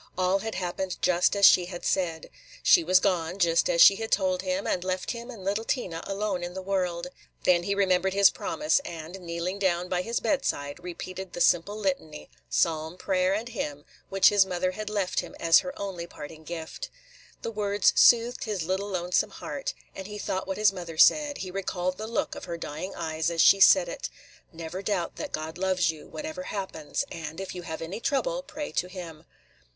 All 0.17 0.39
had 0.39 0.55
happened 0.55 0.99
just 1.03 1.35
as 1.35 1.45
she 1.45 1.65
had 1.65 1.85
said. 1.85 2.31
She 2.63 2.83
was 2.83 2.99
gone, 2.99 3.37
just 3.37 3.69
as 3.69 3.83
she 3.83 3.97
had 3.97 4.09
told 4.11 4.41
him, 4.41 4.65
and 4.65 4.83
left 4.83 5.11
him 5.11 5.29
and 5.29 5.45
little 5.45 5.63
Tina 5.63 6.01
alone 6.07 6.41
in 6.41 6.55
the 6.55 6.61
world. 6.63 7.05
Then 7.43 7.61
he 7.61 7.75
remembered 7.75 8.13
his 8.15 8.31
promise, 8.31 8.79
and, 8.83 9.19
kneeling 9.19 9.59
down 9.59 9.89
by 9.89 10.01
his 10.01 10.19
bedside, 10.19 10.79
repeated 10.83 11.33
the 11.33 11.39
simple 11.39 11.77
litany– 11.77 12.31
psalm, 12.49 12.97
prayer, 12.97 13.35
and 13.35 13.49
hymn– 13.49 13.85
which 14.09 14.29
his 14.29 14.43
mother 14.43 14.71
had 14.71 14.89
left 14.89 15.19
him 15.19 15.35
as 15.39 15.59
her 15.59 15.71
only 15.79 16.07
parting 16.07 16.43
gift. 16.45 16.89
The 17.43 17.51
words 17.51 17.93
soothed 17.95 18.45
his 18.45 18.63
little 18.63 18.89
lonesome 18.89 19.29
heart; 19.29 19.75
and 19.95 20.07
he 20.07 20.17
thought 20.17 20.47
what 20.47 20.57
his 20.57 20.73
mother 20.73 20.97
said,– 20.97 21.37
he 21.45 21.51
recalled 21.51 21.99
the 21.99 22.07
look 22.07 22.33
of 22.33 22.45
her 22.45 22.57
dying 22.57 22.95
eyes 22.95 23.29
as 23.29 23.43
she 23.43 23.59
said 23.59 23.87
it,– 23.87 24.09
"Never 24.51 24.81
doubt 24.81 25.17
that 25.17 25.31
God 25.31 25.59
loves 25.59 25.91
you, 25.91 26.07
whatever 26.07 26.41
happens, 26.41 27.05
and, 27.11 27.39
if 27.39 27.53
you 27.53 27.61
have 27.61 27.83
any 27.83 27.99
trouble, 27.99 28.41
pray 28.41 28.71
to 28.71 28.87
him." 28.87 29.25